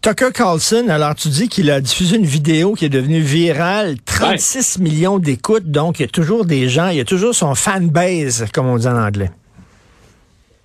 Tucker 0.00 0.30
Carlson, 0.34 0.86
alors 0.88 1.14
tu 1.14 1.28
dis 1.28 1.48
qu'il 1.48 1.70
a 1.70 1.80
diffusé 1.80 2.16
une 2.16 2.24
vidéo 2.24 2.72
qui 2.72 2.86
est 2.86 2.88
devenue 2.88 3.20
virale, 3.20 3.96
36 4.04 4.78
millions 4.80 5.18
d'écoutes, 5.18 5.70
donc 5.70 6.00
il 6.00 6.02
y 6.02 6.06
a 6.06 6.08
toujours 6.08 6.46
des 6.46 6.68
gens, 6.68 6.88
il 6.88 6.96
y 6.96 7.00
a 7.00 7.04
toujours 7.04 7.34
son 7.34 7.54
fanbase, 7.54 8.46
comme 8.52 8.66
on 8.66 8.78
dit 8.78 8.88
en 8.88 8.96
anglais. 8.96 9.30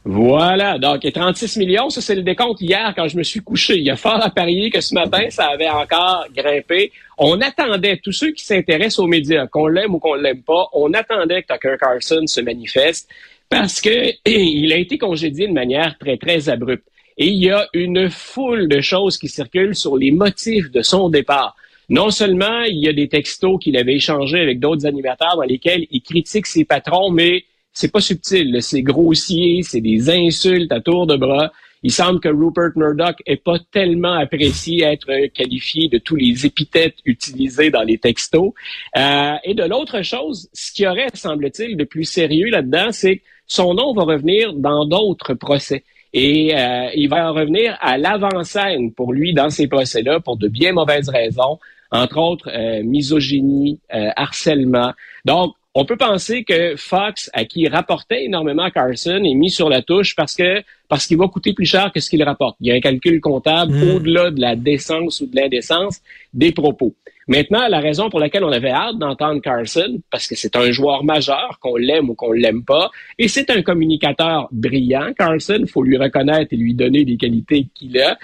Voilà. 0.04 0.80
Donc, 0.80 1.02
36 1.12 1.58
millions, 1.58 1.90
ça, 1.90 2.02
c'est 2.02 2.16
le 2.16 2.24
décompte 2.24 2.60
hier 2.60 2.94
quand 2.96 3.08
je 3.08 3.18
me 3.18 3.24
suis 3.24 3.40
couché. 3.40 3.78
Il 3.78 3.84
y 3.84 3.92
a 3.92 3.96
fort 3.96 4.24
à 4.24 4.32
parier 4.32 4.72
que 4.72 4.82
ce 4.82 4.96
matin, 4.96 5.30
ça 5.30 5.50
avait 5.50 5.70
encore 5.70 6.26
grimpé. 6.36 6.92
On 7.18 7.40
attendait, 7.40 7.98
tous 7.98 8.12
ceux 8.12 8.32
qui 8.32 8.44
s'intéressent 8.44 9.00
aux 9.00 9.08
médias, 9.08 9.46
qu'on 9.46 9.68
l'aime 9.68 9.94
ou 9.94 10.00
qu'on 10.00 10.16
l'aime 10.16 10.42
pas, 10.42 10.68
on 10.74 10.92
attendait 10.94 11.44
que 11.44 11.54
Tucker 11.54 11.76
Carlson 11.80 12.26
se 12.26 12.42
manifeste 12.42 13.10
parce 13.48 13.80
que 13.80 14.14
il 14.26 14.74
a 14.74 14.78
été 14.78 14.98
congédié 14.98 15.48
de 15.48 15.54
manière 15.54 15.96
très, 16.00 16.18
très 16.18 16.50
abrupte. 16.50 16.86
Et 17.18 17.28
il 17.28 17.44
y 17.44 17.52
a 17.52 17.68
une 17.74 18.10
foule 18.10 18.68
de 18.68 18.82
choses 18.82 19.20
qui 19.20 19.28
circulent 19.28 19.76
sur 19.76 19.98
les 19.98 20.12
motifs 20.12 20.72
de 20.72 20.82
son 20.82 21.10
départ. 21.10 21.56
Non 21.90 22.10
seulement 22.10 22.62
il 22.62 22.80
y 22.80 22.88
a 22.88 22.94
des 22.94 23.10
textos 23.10 23.60
qu'il 23.62 23.78
avait 23.78 23.96
échangés 23.96 24.40
avec 24.40 24.60
d'autres 24.60 24.88
animateurs 24.88 25.36
dans 25.36 25.44
lesquels 25.44 25.86
il 25.92 26.02
critique 26.02 26.48
ses 26.48 26.66
patrons, 26.66 27.12
mais 27.12 27.44
c'est 27.74 27.92
pas 27.92 28.02
subtil, 28.02 28.58
c'est 28.62 28.82
grossier, 28.82 29.62
c'est 29.64 29.82
des 29.82 30.10
insultes 30.10 30.72
à 30.72 30.82
tour 30.82 31.08
de 31.08 31.16
bras. 31.16 31.52
Il 31.84 31.92
semble 31.92 32.20
que 32.20 32.30
Rupert 32.30 32.72
Murdoch 32.76 33.18
est 33.26 33.44
pas 33.44 33.58
tellement 33.72 34.14
apprécié 34.14 34.84
être 34.84 35.28
qualifié 35.34 35.88
de 35.88 35.98
tous 35.98 36.16
les 36.16 36.46
épithètes 36.46 36.98
utilisés 37.06 37.72
dans 37.72 37.82
les 37.82 37.98
textos. 37.98 38.52
Euh, 38.98 39.34
et 39.44 39.56
de 39.56 39.64
l'autre 39.64 40.04
chose, 40.04 40.48
ce 40.54 40.72
qui 40.72 40.86
aurait, 40.86 41.08
semble-t-il, 41.14 41.78
de 41.78 41.84
plus 41.84 42.04
sérieux 42.04 42.50
là-dedans, 42.50 42.92
c'est 42.92 43.18
que 43.18 43.24
son 43.48 43.74
nom 43.74 43.94
va 43.94 44.04
revenir 44.04 44.54
dans 44.54 44.86
d'autres 44.86 45.34
procès. 45.34 45.84
Et 46.14 46.56
euh, 46.56 46.90
il 46.94 47.10
va 47.10 47.32
revenir 47.32 47.78
à 47.82 47.98
l'avant-scène 47.98 48.94
pour 48.94 49.14
lui 49.14 49.34
dans 49.34 49.50
ces 49.50 49.68
procès-là 49.68 50.20
pour 50.20 50.38
de 50.38 50.50
bien 50.50 50.74
mauvaises 50.74 51.10
raisons, 51.10 51.58
entre 51.90 52.18
autres 52.20 52.50
euh, 52.54 52.84
misogynie, 52.84 53.80
harcèlement. 53.90 54.94
Donc, 55.26 55.56
on 55.74 55.86
peut 55.86 55.98
penser 55.98 56.44
que 56.44 56.76
Fox, 56.76 57.30
à 57.34 57.46
qui 57.46 57.62
il 57.62 57.70
rapportait 57.70 58.26
énormément 58.26 58.70
Carson, 58.70 59.24
est 59.24 59.34
mis 59.34 59.50
sur 59.50 59.70
la 59.70 59.82
touche 59.82 60.16
parce 60.16 60.36
que 60.36 60.62
parce 60.90 61.08
qu'il 61.08 61.18
va 61.18 61.30
coûter 61.30 61.54
plus 61.54 61.66
cher 61.66 61.92
que 61.94 62.02
ce 62.02 62.10
qu'il 62.10 62.22
rapporte. 62.24 62.58
Il 62.60 62.68
y 62.68 62.72
a 62.72 62.76
un 62.76 62.82
calcul 62.82 63.22
comptable 63.22 63.72
hmm. 63.72 63.96
au-delà 63.96 64.32
de 64.32 64.42
la 64.42 64.58
décence 64.58 65.22
ou 65.22 65.28
de 65.28 65.36
l'indécence 65.36 66.02
des 66.34 66.52
propos. 66.52 66.94
Maintenant, 67.28 67.66
la 67.70 67.80
raison 67.80 68.10
pour 68.10 68.20
laquelle 68.20 68.44
on 68.44 68.52
avait 68.52 68.72
hâte 68.72 68.98
d'entendre 68.98 69.40
Carson, 69.42 70.02
parce 70.10 70.28
que 70.28 70.36
c'est 70.36 70.58
un 70.58 70.72
joueur 70.72 71.06
majeur, 71.06 71.60
qu'on 71.62 71.78
l'aime 71.78 72.10
ou 72.10 72.14
qu'on 72.14 72.34
l'aime 72.34 72.66
pas, 72.66 72.90
et 73.18 73.30
c'est 73.30 73.50
un 73.52 73.62
communicateur 73.62 74.50
brillant, 74.52 75.14
Carson, 75.18 75.64
faut 75.72 75.84
lui 75.84 75.98
reconnaître 75.98 76.52
et 76.52 76.58
lui 76.58 76.74
donner 76.74 77.06
des 77.06 77.16
qualités 77.16 77.68
qu'il 77.74 77.98
a. 78.02 78.18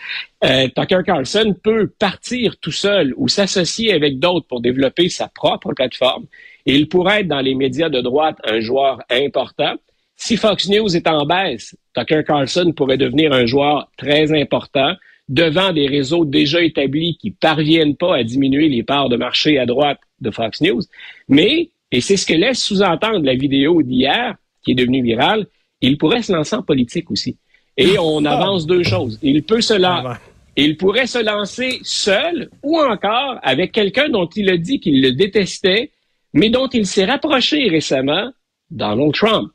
Euh, 0.44 0.68
Tucker 0.75 1.00
Carlson 1.06 1.56
peut 1.63 1.88
partir 1.88 2.58
tout 2.58 2.72
seul 2.72 3.13
ou 3.16 3.30
s'associer 3.30 3.94
avec 3.94 4.20
d'autres 4.20 4.48
pour 4.48 4.60
développer 4.60 5.08
sa 5.08 5.30
propre 5.30 5.74
plateforme. 5.74 6.25
Il 6.68 6.90
pourrait 6.90 7.22
être 7.22 7.30
dans 7.30 7.40
les 7.40 7.56
médias 7.56 7.88
de 7.88 8.02
droite 8.02 8.38
un 8.44 8.60
joueur 8.60 9.02
important. 9.10 9.76
Si 10.18 10.36
Fox 10.36 10.68
News 10.68 10.96
est 10.98 11.08
en 11.08 11.26
baisse, 11.26 11.78
Tucker 11.96 12.24
Carlson 12.28 12.74
pourrait 12.76 12.98
devenir 12.98 13.32
un 13.32 13.46
joueur 13.46 13.90
très 13.98 14.38
important 14.38 14.94
devant 15.30 15.72
des 15.72 15.88
réseaux 15.88 16.26
déjà 16.26 16.62
établis 16.62 17.18
qui 17.22 17.32
parviennent 17.32 17.96
pas 17.96 18.18
à 18.18 18.24
diminuer 18.24 18.68
les 18.68 18.84
parts 18.84 19.08
de 19.08 19.16
marché 19.16 19.58
à 19.58 19.66
droite 19.66 20.00
de 20.20 20.30
Fox 20.30 20.60
News. 20.60 20.82
Mais, 21.30 21.70
et 21.94 22.02
c'est 22.02 22.18
ce 22.18 22.26
que 22.26 22.34
laisse 22.34 22.62
sous-entendre 22.62 23.26
la 23.26 23.36
vidéo 23.36 23.82
d'hier, 23.82 24.36
qui 24.62 24.72
est 24.72 24.76
devenue 24.76 25.02
virale, 25.02 25.48
il 25.80 25.98
pourrait 25.98 26.22
se 26.22 26.34
lancer 26.34 26.58
en 26.58 26.64
politique 26.64 27.10
aussi. 27.12 27.38
Et 27.78 27.98
on 27.98 28.26
ah. 28.26 28.32
avance 28.32 28.66
deux 28.66 28.84
choses. 28.84 29.20
Il 29.22 29.44
peut 29.44 29.62
se 29.62 29.74
lancer. 29.74 30.20
Il 30.58 30.76
pourrait 30.76 31.08
se 31.08 31.24
lancer 31.24 31.80
seul 31.84 32.50
ou 32.62 32.78
encore 32.78 33.38
avec 33.42 33.72
quelqu'un 33.72 34.10
dont 34.10 34.28
il 34.36 34.50
a 34.50 34.58
dit 34.58 34.82
qu'il 34.82 35.02
le 35.02 35.12
détestait 35.14 35.92
mais 36.38 36.50
dont 36.51 36.70
il 36.72 36.86
s'est 36.86 37.06
rapproché 37.06 37.67
récemment, 37.67 38.32
Donald 38.70 39.13
Trump. 39.13 39.50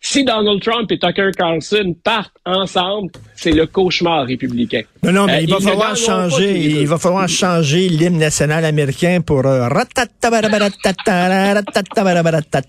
Si 0.00 0.24
Donald 0.24 0.60
Trump 0.62 0.90
et 0.90 0.98
Tucker 0.98 1.30
Carlson 1.36 1.94
partent 2.02 2.34
ensemble, 2.44 3.12
c'est 3.36 3.52
le 3.52 3.66
cauchemar 3.66 4.26
républicain. 4.26 4.80
Non, 5.02 5.12
non, 5.12 5.26
mais 5.26 5.36
euh, 5.36 5.40
il 5.42 5.50
va 5.50 5.60
falloir 5.60 5.94
changer, 5.94 6.58
il 6.58 6.88
va 6.88 6.98
falloir 6.98 7.28
changer 7.28 7.88
l'hymne 7.88 8.18
national 8.18 8.64
américain 8.64 9.20
pour 9.20 9.46
euh, 9.46 9.68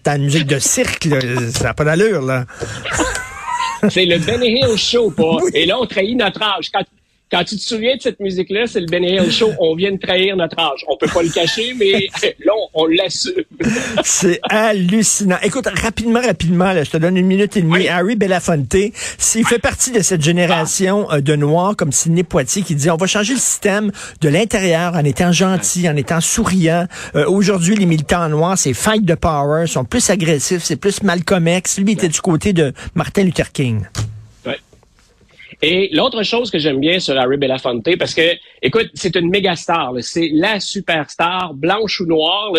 une 0.05 0.23
musique 0.23 0.47
de 0.47 0.59
cirque, 0.59 1.07
ça 1.51 1.63
n'a 1.63 1.73
pas 1.73 1.85
d'allure, 1.85 2.21
là. 2.21 2.45
c'est 3.89 4.05
le 4.05 4.19
Benny 4.19 4.59
Hill 4.59 4.77
Show, 4.77 5.09
pas. 5.11 5.37
Et 5.53 5.65
là, 5.65 5.79
on 5.79 5.85
trahit 5.85 6.17
notre 6.17 6.43
âge. 6.43 6.69
Quand, 6.71 6.83
quand 7.31 7.43
tu 7.43 7.55
te 7.55 7.61
souviens 7.61 7.95
de 7.95 8.01
cette 8.01 8.19
musique-là, 8.19 8.67
c'est 8.67 8.79
le 8.79 8.85
Benny 8.85 9.15
Hill 9.15 9.31
Show. 9.31 9.51
On 9.59 9.75
vient 9.75 9.91
de 9.91 9.97
trahir 9.97 10.35
notre 10.35 10.59
âge. 10.59 10.85
On 10.87 10.95
peut 10.97 11.07
pas 11.11 11.23
le 11.23 11.29
cacher, 11.29 11.73
mais 11.75 12.07
là, 12.45 12.53
on, 12.75 12.85
l'assume. 12.85 13.43
c'est 14.03 14.39
hallucinant. 14.43 15.37
Écoute, 15.41 15.67
rapidement, 15.67 16.21
rapidement, 16.21 16.73
là, 16.73 16.83
je 16.83 16.91
te 16.91 16.97
donne 16.97 17.17
une 17.17 17.25
minute 17.25 17.57
et 17.57 17.63
demie. 17.63 17.87
Harry 17.87 18.15
Belafonte, 18.15 18.75
s'il 19.17 19.45
fait 19.47 19.57
partie 19.57 19.91
de 19.91 20.01
cette 20.01 20.21
génération 20.21 21.11
euh, 21.11 21.21
de 21.21 21.35
noirs 21.35 21.75
comme 21.75 21.91
Sidney 21.91 22.23
Poitier 22.23 22.61
qui 22.61 22.75
dit 22.75 22.91
on 22.91 22.97
va 22.97 23.07
changer 23.07 23.33
le 23.33 23.39
système 23.39 23.91
de 24.21 24.29
l'intérieur 24.29 24.93
en 24.93 25.03
étant 25.03 25.31
gentil, 25.31 25.89
en 25.89 25.95
étant 25.95 26.21
souriant. 26.21 26.87
Euh, 27.15 27.25
aujourd'hui, 27.27 27.75
les 27.75 27.87
militants 27.87 28.29
noirs, 28.29 28.59
c'est 28.59 28.73
fight 28.73 29.03
de 29.05 29.15
power, 29.15 29.65
sont 29.65 29.85
plus 29.85 30.07
agressifs, 30.11 30.63
c'est 30.63 30.75
plus 30.75 31.01
Malcolm 31.01 31.47
X. 31.47 31.79
Lui, 31.79 31.93
il 31.93 31.93
était 31.93 32.09
du 32.09 32.21
côté 32.21 32.53
de 32.53 32.73
Martin 32.93 33.23
Luther 33.23 33.51
King. 33.51 33.85
Et 35.65 35.87
l'autre 35.93 36.23
chose 36.23 36.51
que 36.51 36.59
j'aime 36.59 36.81
bien 36.81 36.99
sur 36.99 37.17
Harry 37.17 37.37
Belafonte, 37.37 37.95
parce 37.97 38.13
que, 38.13 38.33
écoute, 38.61 38.89
c'est 38.95 39.15
une 39.15 39.29
méga 39.29 39.55
star, 39.55 39.93
c'est 40.01 40.29
la 40.33 40.59
superstar, 40.59 41.53
blanche 41.53 42.01
ou 42.01 42.05
noire, 42.05 42.51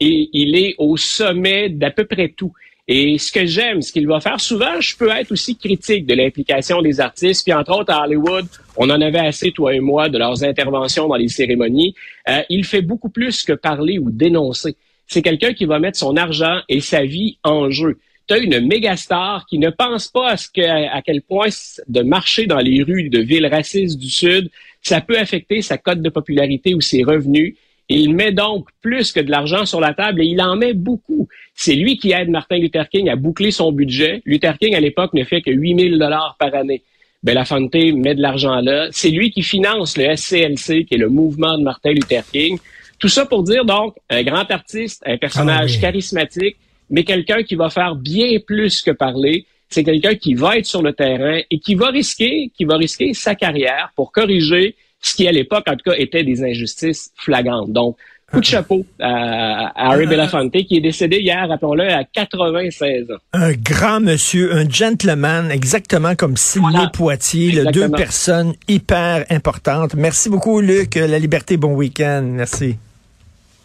et 0.00 0.28
il 0.32 0.56
est 0.56 0.74
au 0.78 0.96
sommet 0.96 1.68
d'à 1.68 1.92
peu 1.92 2.06
près 2.06 2.30
tout. 2.36 2.52
Et 2.88 3.18
ce 3.18 3.30
que 3.30 3.46
j'aime, 3.46 3.82
ce 3.82 3.92
qu'il 3.92 4.08
va 4.08 4.18
faire, 4.18 4.40
souvent, 4.40 4.80
je 4.80 4.96
peux 4.96 5.10
être 5.10 5.30
aussi 5.30 5.56
critique 5.56 6.06
de 6.06 6.14
l'implication 6.14 6.82
des 6.82 6.98
artistes. 6.98 7.44
Puis 7.44 7.52
entre 7.52 7.78
autres, 7.78 7.92
à 7.92 8.02
Hollywood, 8.02 8.48
on 8.76 8.90
en 8.90 9.00
avait 9.00 9.20
assez, 9.20 9.52
toi 9.52 9.72
et 9.72 9.78
moi, 9.78 10.08
de 10.08 10.18
leurs 10.18 10.42
interventions 10.42 11.06
dans 11.06 11.14
les 11.14 11.28
cérémonies. 11.28 11.94
Euh, 12.28 12.42
il 12.48 12.64
fait 12.64 12.82
beaucoup 12.82 13.10
plus 13.10 13.44
que 13.44 13.52
parler 13.52 14.00
ou 14.00 14.10
dénoncer. 14.10 14.74
C'est 15.06 15.22
quelqu'un 15.22 15.52
qui 15.52 15.66
va 15.66 15.78
mettre 15.78 15.98
son 15.98 16.16
argent 16.16 16.62
et 16.68 16.80
sa 16.80 17.04
vie 17.04 17.38
en 17.44 17.70
jeu 17.70 18.00
une 18.38 18.66
méga 18.66 18.96
star 18.96 19.46
qui 19.46 19.58
ne 19.58 19.70
pense 19.70 20.08
pas 20.08 20.30
à, 20.30 20.36
ce 20.36 20.48
que, 20.48 20.60
à 20.60 21.00
quel 21.02 21.22
point 21.22 21.48
de 21.88 22.02
marcher 22.02 22.46
dans 22.46 22.58
les 22.58 22.82
rues 22.82 23.08
de 23.08 23.20
villes 23.20 23.46
racistes 23.46 23.98
du 23.98 24.10
Sud, 24.10 24.50
ça 24.82 25.00
peut 25.00 25.18
affecter 25.18 25.62
sa 25.62 25.78
cote 25.78 26.00
de 26.02 26.08
popularité 26.08 26.74
ou 26.74 26.80
ses 26.80 27.02
revenus. 27.02 27.54
il 27.88 28.14
met 28.14 28.32
donc 28.32 28.68
plus 28.82 29.12
que 29.12 29.20
de 29.20 29.30
l'argent 29.30 29.66
sur 29.66 29.80
la 29.80 29.94
table 29.94 30.22
et 30.22 30.26
il 30.26 30.40
en 30.40 30.56
met 30.56 30.74
beaucoup. 30.74 31.28
C'est 31.54 31.74
lui 31.74 31.98
qui 31.98 32.12
aide 32.12 32.30
Martin 32.30 32.58
Luther 32.58 32.88
King 32.88 33.08
à 33.08 33.16
boucler 33.16 33.50
son 33.50 33.72
budget. 33.72 34.22
Luther 34.24 34.56
King, 34.58 34.74
à 34.74 34.80
l'époque, 34.80 35.12
ne 35.12 35.24
fait 35.24 35.42
que 35.42 35.50
8000 35.50 35.98
dollars 35.98 36.36
par 36.38 36.54
année. 36.54 36.82
Belafonte 37.22 37.74
met 37.74 38.14
de 38.14 38.22
l'argent 38.22 38.60
là. 38.60 38.88
C'est 38.92 39.10
lui 39.10 39.30
qui 39.30 39.42
finance 39.42 39.98
le 39.98 40.16
SCLC, 40.16 40.84
qui 40.86 40.94
est 40.94 40.98
le 40.98 41.10
mouvement 41.10 41.58
de 41.58 41.62
Martin 41.62 41.90
Luther 41.92 42.22
King. 42.32 42.58
Tout 42.98 43.08
ça 43.08 43.26
pour 43.26 43.42
dire 43.42 43.64
donc 43.64 43.96
un 44.08 44.22
grand 44.22 44.50
artiste, 44.50 45.02
un 45.04 45.18
personnage 45.18 45.72
Ah 45.72 45.74
oui. 45.74 45.80
charismatique, 45.80 46.56
mais 46.90 47.04
quelqu'un 47.04 47.42
qui 47.42 47.54
va 47.54 47.70
faire 47.70 47.94
bien 47.94 48.38
plus 48.44 48.82
que 48.82 48.90
parler. 48.90 49.46
C'est 49.68 49.84
quelqu'un 49.84 50.16
qui 50.16 50.34
va 50.34 50.58
être 50.58 50.66
sur 50.66 50.82
le 50.82 50.92
terrain 50.92 51.40
et 51.48 51.58
qui 51.60 51.76
va 51.76 51.90
risquer, 51.90 52.50
qui 52.56 52.64
va 52.64 52.76
risquer 52.76 53.14
sa 53.14 53.36
carrière 53.36 53.92
pour 53.94 54.10
corriger 54.10 54.74
ce 55.00 55.14
qui 55.14 55.28
à 55.28 55.32
l'époque 55.32 55.64
en 55.68 55.76
tout 55.76 55.90
cas 55.90 55.96
était 55.96 56.24
des 56.24 56.42
injustices 56.42 57.12
flagrantes. 57.16 57.72
Donc 57.72 57.96
coup 58.32 58.40
de 58.40 58.44
chapeau 58.44 58.84
à, 59.00 59.68
à 59.68 59.92
Harry 59.92 60.06
Belafonte 60.06 60.52
qui 60.52 60.76
est 60.76 60.80
décédé 60.80 61.18
hier, 61.18 61.48
rappelons-le, 61.48 61.88
à 61.92 62.04
96 62.04 63.10
ans. 63.10 63.14
Un 63.32 63.52
grand 63.52 64.00
monsieur, 64.00 64.54
un 64.54 64.68
gentleman, 64.68 65.50
exactement 65.50 66.14
comme 66.14 66.36
Sylvain 66.36 66.70
Voilà. 66.70 66.90
Poitiers, 66.92 67.52
là, 67.52 67.70
deux 67.70 67.88
personnes 67.90 68.54
hyper 68.68 69.24
importantes. 69.30 69.94
Merci 69.94 70.28
beaucoup, 70.28 70.60
Luc. 70.60 70.94
La 70.96 71.18
liberté, 71.18 71.56
bon 71.56 71.74
week-end. 71.74 72.22
Merci. 72.24 72.76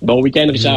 Bon 0.01 0.21
week-end, 0.21 0.47
Richard. 0.49 0.73